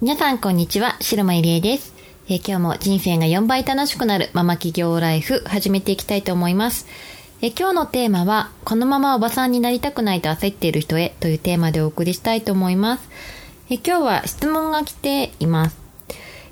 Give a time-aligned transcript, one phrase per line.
[0.00, 1.92] 皆さんこんにちは、白間入江です。
[2.28, 6.86] えー、今日も人生が4倍楽しくなるママ企業ライフ始めていきたいと思います。
[7.42, 13.10] えー、今日のテーマは、このままおばさんになりたくないと焦っている人へというテーマでお送りしたいと思います。
[13.70, 15.76] えー、今日は質問が来ています。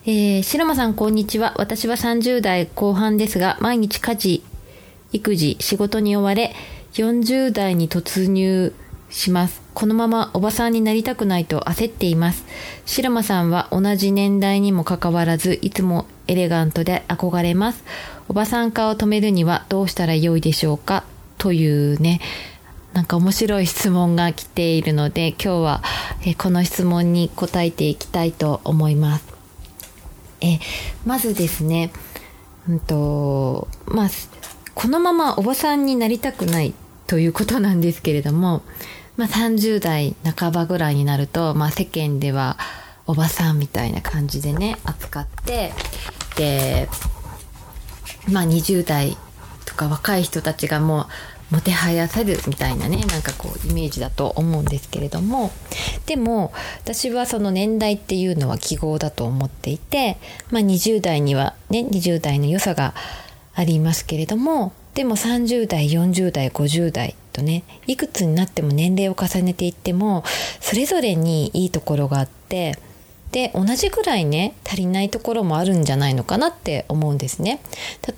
[0.06, 1.54] えー、白間さんこんにちは。
[1.56, 4.42] 私は30代後半ですが、毎日家事、
[5.12, 6.52] 育児、仕事に追われ、
[6.94, 8.74] 40代に突入
[9.08, 9.65] します。
[9.76, 12.46] このままおばさんになりたくないと焦っています。
[12.86, 17.84] 白間さんは同じ年代にもかかわらず、いつもエレガントで憧れます。
[18.30, 21.04] おばさん化を止めるにはどうしたらよいでしょうか？
[21.36, 22.22] というね、
[22.94, 25.82] なんか面白い質問が来ているので、今日は
[26.24, 29.26] えこの質問に答えていきたいと思います。
[30.40, 30.58] え
[31.04, 31.92] まずですね、
[32.66, 34.08] うんと、まあ、
[34.74, 36.72] このままおばさんになりたくない
[37.06, 38.62] ということなんですけれども、
[39.16, 42.58] まあ、30代半ばぐらいになると、まあ、世間では
[43.06, 45.72] おばさんみたいな感じでね扱って
[46.36, 46.88] で、
[48.30, 49.16] まあ、20代
[49.64, 51.06] とか若い人たちがもう
[51.54, 55.52] もてはやさるみたいなねなんかこうイメージだと思うんですけれども。
[56.06, 60.18] でも私はその年代っていうのは記号だと思っていて、
[60.50, 62.94] まあ、20代にはね20代の良さが
[63.54, 70.24] ありますけれどもでも30代40代50代とねいくつになっても年齢を重ねていっても
[70.60, 72.78] それぞれにいいところがあって
[73.30, 77.60] で同じぐらいね足りないところもあるんじゃないのかなって思うんですね。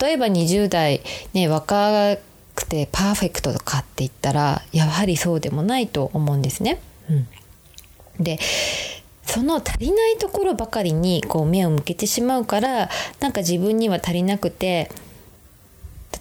[0.00, 1.02] 例えば20代
[1.32, 2.16] ね若
[2.54, 6.80] くてパーフェクトとかって言ったらやはりそうでもないと思うんですね。
[7.10, 7.26] うん、
[8.22, 8.38] で
[9.24, 14.90] その足りないところばかりにこう目を向けてしまうからなんか自分には足りなくて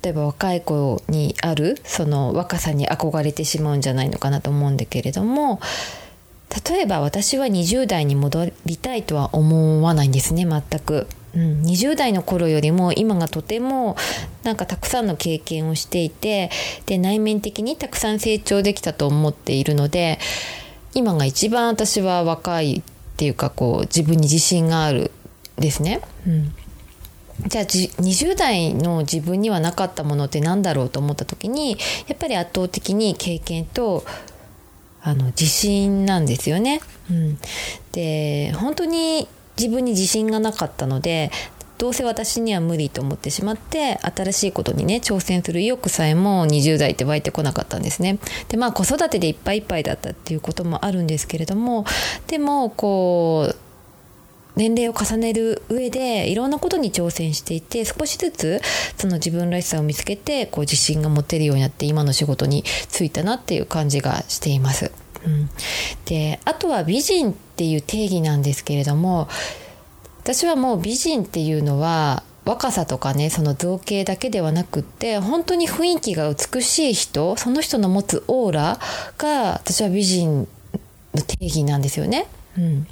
[0.08, 5.60] 例えば若い子にあるその若さに憧れてしまうんじゃないのかなと思うんだけれども
[6.70, 11.08] 例えば私は20代に戻りたいとは思わないんですね全く。
[11.36, 13.98] うん、20代の頃よりも今がとても
[14.44, 16.50] なんかたくさんの経験をしていて
[16.86, 20.20] で内面的にたくさん成長できたと思っているので
[20.96, 22.84] 今が一番私は若いっ
[23.18, 25.12] ていうかこう自分に自信がある
[25.58, 26.00] ですね。
[26.26, 26.54] うん
[27.46, 31.78] じゃあ20代の自分にはなかったものって何だろうと思った時に
[32.08, 34.04] やっぱり圧倒的に経験と
[35.02, 36.82] あの自信なんですよね。
[37.10, 37.38] うん、
[37.94, 39.28] で本当に
[39.58, 41.32] 自分に自信がなかったので
[41.78, 48.18] どうせ私には無理と思ってしまって新しいことにね挑戦する意欲さえも20代って湧いてこなかったんですね。
[48.50, 51.86] でまあ子育てでいっぱいいっぱいだったっていうこともあるんですけれども
[52.28, 53.56] でもこう
[54.58, 58.62] 年齢を重ねる上でいろんなことに挑戦していて少しずつ
[58.98, 64.92] その自分らしさを見つけてこう自信が持てるようになって今の仕事に就いたなっていう感じがしています。
[65.26, 65.50] うん、
[66.06, 69.28] であとは美人っていう定義なんですけれども
[70.20, 78.80] 私はもう美人っていうのは若さとかねその造形だけではなくって本当に雰囲気が美しい人その人の持つオーラ
[79.18, 80.48] が私は美人
[81.14, 82.28] の定義なんですよね。
[82.58, 82.88] うん、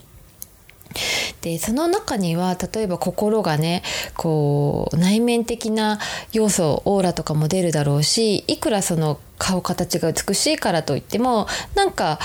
[1.41, 3.83] でその中には例えば心がね
[4.15, 5.99] こう内面的な
[6.33, 12.19] 要素オーラとかも出るだろうしいくらその顔形が美しいからといってもなんか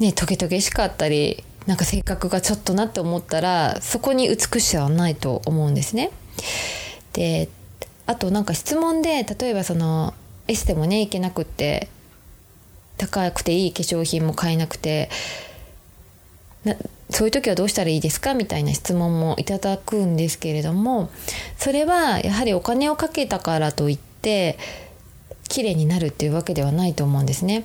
[0.00, 6.10] ねトゲトゲしかったりなんか性格がちょっとなって思ったらそこに美しさはないと思うんですね。
[7.12, 7.48] で
[8.06, 10.12] あとなんか質問で例えばその
[10.46, 11.88] エステもね行けなくって
[12.98, 15.08] 高くていい化粧品も買えなくて
[17.10, 21.10] そういう時はどうしたらいいですかみたいな質問もいただくんですけれども
[21.58, 24.58] それはやはりお金をかけたからといって
[25.48, 27.64] 綺麗になるっていうわけではないと思うんですね。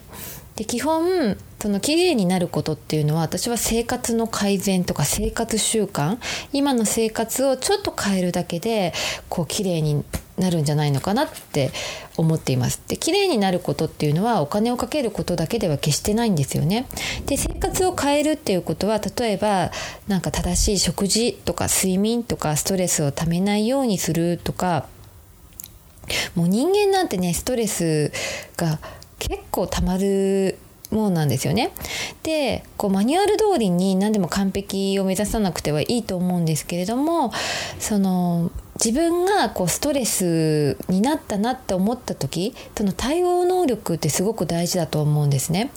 [0.57, 6.18] で基本その綺麗になることっていうのは私は生活の改善とか生活習慣
[6.52, 8.94] 今の生活をちょっと変えるだけで
[9.30, 10.04] こう綺麗に
[10.40, 11.72] なるんじゃないのかなって
[12.18, 12.82] 思っています。
[12.88, 16.88] で綺麗になることっていうのはお金をかけることだけでは決してないんですよね。
[17.26, 19.72] で生活を変えるっていうことは例えば
[20.08, 24.88] なんか正しい食事とか睡眠とかストレスをためないようにするとか
[26.36, 28.12] もう人間なんてねストレス
[28.58, 28.80] が
[29.20, 30.58] 結構たまる
[30.92, 31.72] ものなんですよね。
[32.24, 37.32] でこうマニュアル通りに何でも完璧を目指さなくてはいいと思うんですけれども
[37.80, 38.52] その
[38.84, 45.72] 自分がこうストレスになったなって思った時その対応能力ってすごく大事だと思うんですね。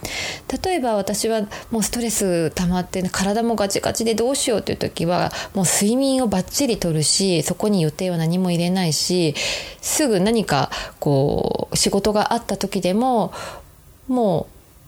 [0.65, 9.35] 例えば私はもうストレス溜まって体もガチガチでどうしようっていう時はもう睡眠をバッチリとるしそこに予定は何も入れないし
[9.81, 10.71] すぐ何か
[11.01, 13.33] こう仕事があった時でも
[14.07, 14.47] も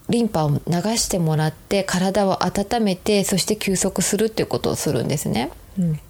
[0.09, 0.59] うリンパを流
[0.99, 5.51] してもらって体を温めてそして休息するっていうことをするんですね。
[5.79, 6.01] うん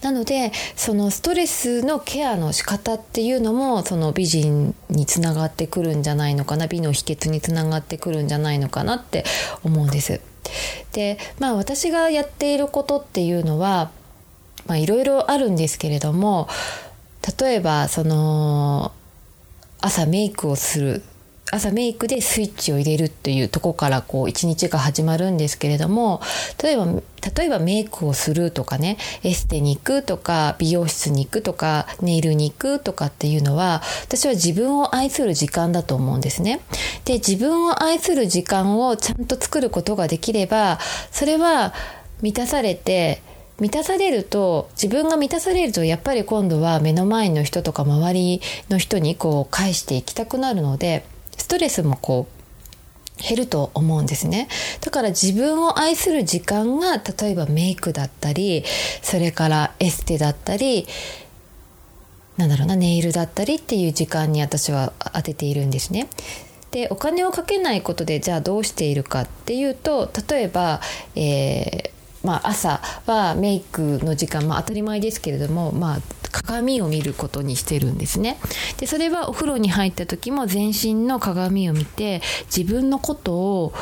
[0.00, 9.24] なのでそのストレスのケアの仕方っていうのもその美人につながってくるんじゃないのかな美の秘訣につながってくるんじゃないのかなって
[9.62, 10.20] 思うんです。
[10.92, 13.90] でまあ私がやっていることっていうのは
[14.68, 16.48] いろいろあるんですけれども
[17.40, 18.92] 例えばその
[19.80, 21.02] 朝メイクをする
[21.50, 26.22] 朝メイクでスイッチを入れるっていうとこからこう一日が始まるんですけれども
[26.62, 26.86] 例えば
[27.36, 36.60] 例えばメイクをするとかねエステに行くとか美容室に行くとかネイルに行くとかっていうのは私は自分を愛する時間だと思うんですね。
[37.04, 40.78] で自分を愛する時間をちゃんと作ることができれば
[41.10, 41.74] それは
[42.22, 43.20] 満たされて
[43.60, 48.40] 満たされると自分が満たされるとやっぱり今度は目の前の人とか周り
[48.70, 51.04] の人にこう返していきたくなるので
[51.36, 52.42] ストレスもこう
[53.22, 54.48] 減ると思うんですね
[54.80, 58.64] だから自分を愛する時間が例えばメイクだったり
[59.02, 60.86] それからエステだったり
[62.36, 66.08] なんだろうなネイルだったりっていう時間に私は当てているんですね。
[66.70, 70.80] でお金をかけないことでじゃあどうしているかっていうと例えば、
[71.14, 75.98] えーまあ、朝はメイクの時間、まあ、当たり前ですけれども、まあ、
[76.32, 78.38] 鏡を見ることにしてるんですね。
[78.78, 82.22] でそれはお風呂に入った時も全身の鏡を見て
[82.54, 83.74] 自分のことを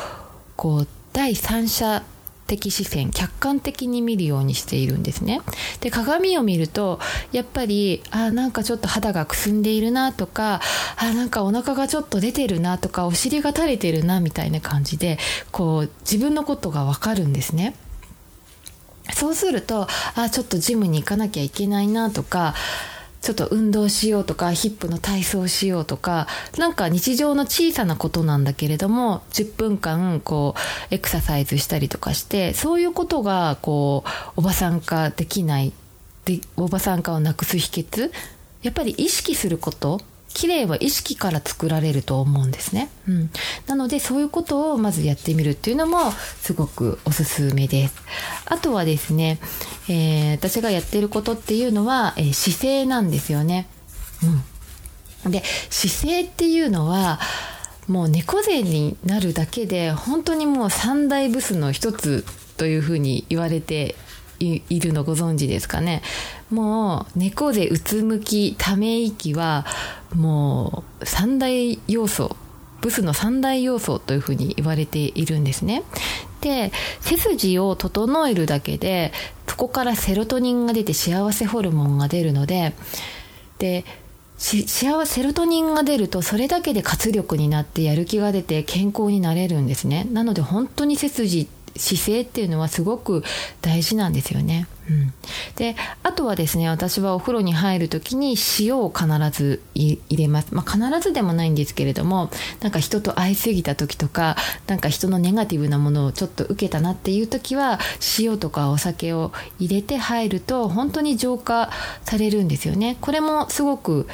[0.55, 2.03] こう第三者
[2.47, 5.41] 的視線客観的に見るようにしているんですね
[5.79, 6.99] で鏡を見ると
[7.31, 10.59] やっぱりあなんかちょっと肌がくすんでいるなとか
[10.97, 15.17] あなんかお腹がちょっと出てるなとかお尻が垂れてるなみたいな感じで
[15.51, 17.73] こう自分のことがわかるんですね
[19.13, 22.53] そうするとあちょっとジムに行かなきゃいけないなとか
[23.21, 26.27] ちょっと運動しようとかヒップの体操しようとか
[26.57, 30.55] なんか日常の小さなことなんだけれども10分間こ
[30.91, 35.71] うエクササイズしたりとかしてそういうことがこうおばさん化できない
[36.25, 38.11] でおばさん化をなくす秘訣？
[38.63, 40.01] やっぱり意識すること
[40.33, 42.89] 綺麗は意識から作られると思うんですね。
[43.07, 43.29] うん。
[43.67, 47.95] なのでそういうことをまずやってみるっていうのもすごくおすすめです。
[48.45, 49.39] あとはですね、
[49.89, 53.67] えー、私がやってることっていうのは、えー、姿勢なんですよね。
[55.25, 55.31] うん。
[55.31, 57.19] で、姿勢っていうのは、
[57.87, 62.23] もう猫背になるだけで本当にもう三大ブスの一つ
[62.57, 63.95] というふうに言われて
[64.41, 66.01] いるのご存知ですかね？
[66.49, 69.65] もう猫背うつむきため息は
[70.15, 72.35] もう三大要素
[72.81, 75.83] ブスの三大要素というふうに言われているんですね。
[76.41, 79.13] で背筋を整えるだけで
[79.47, 82.73] そこからセロトニンが出て幸せホルモンが出るので
[83.59, 83.85] で
[84.39, 90.07] 幸せセロトニンが出るとそれだけで活力になってやる気が出て健康になれるんですね。
[90.11, 93.23] なので本当に背筋姿勢っていうのはすごく
[93.61, 94.67] 大事なんですよね。
[94.89, 95.13] うん、
[95.55, 102.29] であとはですね私はお風呂に入る時に塩を必ず入れます、まあ、必ずでもないんですけれども
[102.61, 104.35] なんか人と会いすぎた時とか
[104.67, 107.79] なんか人のネガティブなものをちょっと受けたなっていう時は
[108.19, 111.69] 塩とかお酒を入れて入ると本当に浄化
[112.03, 112.97] されるんですよね。
[113.01, 114.07] これもすごく、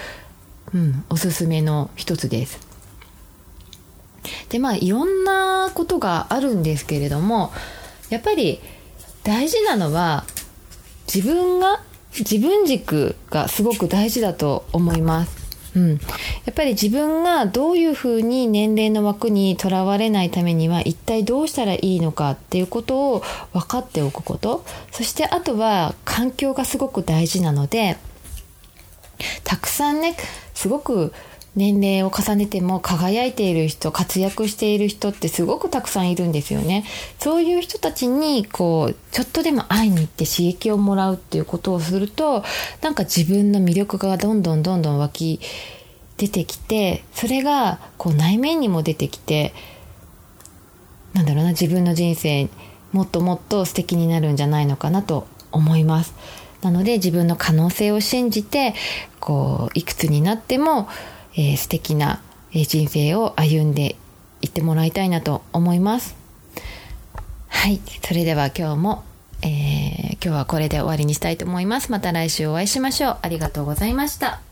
[0.73, 2.66] うん、おすすめの一つです。
[4.49, 7.51] でまあいろんなことがあるんですけれども
[8.09, 8.59] やっぱり
[9.23, 10.25] 大事なのは
[11.13, 11.81] 自分が
[12.17, 15.47] 自分軸がすごく大事だと思います。
[15.75, 15.97] うん、や
[16.49, 27.97] っぱり自分がどういうふうに年齢の枠にとらわれないためには一体どうしたらいいのかっていうことを分かっておくことそしてあとは環境がすごく大事なので
[29.43, 30.15] たくさんね
[30.55, 31.13] すごく
[31.57, 36.85] 年齢を重ねても輝いている人活躍している人ってすごくたくさんいるんですよね
[37.19, 42.43] そういう人たちにこうちょっとでも会いに行って刺激をもらうっていうことをすると
[42.81, 45.39] なんか自分の魅力がどんどんどんどん湧き
[46.17, 49.53] 出てきてそれがこう内面にも出てきて
[51.13, 52.49] なんだろうな自分の人生
[52.91, 56.13] もっともっと素敵になるんじゃないのかなと思います。
[56.61, 58.73] なので自分の可能性を信じて、
[59.19, 60.87] こう、いくつになっても、
[61.37, 63.95] えー、素敵な人生を歩んで
[64.41, 66.15] いってもらいたいなと思います。
[67.47, 67.79] はい。
[68.03, 69.03] それでは今日も、
[69.43, 71.91] えー、今日はこれで終わりにしたいと思います。
[71.91, 73.17] また来週お会いしましょう。
[73.21, 74.46] ありがとうございました。